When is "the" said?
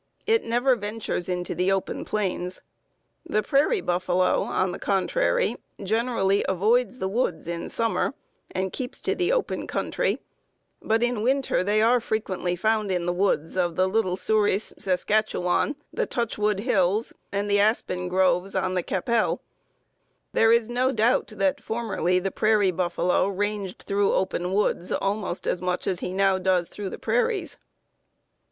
1.53-1.71, 3.23-3.43, 4.71-4.79, 6.97-7.07, 9.13-9.31, 13.05-13.13, 13.75-13.87, 15.93-16.07, 17.47-17.59, 18.73-18.81, 22.17-22.31, 26.89-26.97